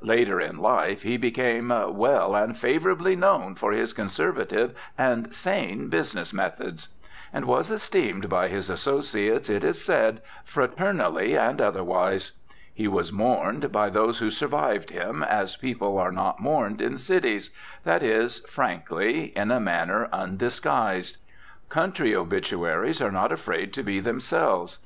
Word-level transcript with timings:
Later 0.00 0.40
in 0.40 0.60
life, 0.60 1.02
be 1.02 1.18
became 1.18 1.68
"well 1.68 2.34
and 2.34 2.56
favourably 2.56 3.14
known 3.14 3.54
for 3.54 3.72
his 3.72 3.92
conservative 3.92 4.74
and 4.96 5.34
sane 5.34 5.90
business 5.90 6.32
methods," 6.32 6.88
and 7.34 7.44
was 7.44 7.70
esteemed 7.70 8.30
by 8.30 8.48
his 8.48 8.70
associates, 8.70 9.50
it 9.50 9.62
is 9.62 9.84
said, 9.84 10.22
"fraternally 10.42 11.36
and 11.36 11.60
otherwise." 11.60 12.32
He 12.72 12.88
was 12.88 13.12
"mourned," 13.12 13.70
by 13.72 13.90
those 13.90 14.20
who 14.20 14.30
"survived" 14.30 14.88
him, 14.88 15.22
as 15.22 15.56
people 15.56 15.98
are 15.98 16.12
not 16.12 16.40
mourned 16.40 16.80
in 16.80 16.96
cities, 16.96 17.50
that 17.84 18.02
is, 18.02 18.38
frankly, 18.48 19.36
in 19.36 19.50
a 19.50 19.60
manner 19.60 20.08
undisguised. 20.14 21.18
Country 21.68 22.16
obituaries 22.16 23.02
are 23.02 23.12
not 23.12 23.30
afraid 23.32 23.74
to 23.74 23.82
be 23.82 24.00
themselves. 24.00 24.78